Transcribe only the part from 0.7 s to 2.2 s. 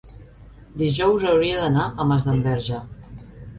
dijous hauria d'anar a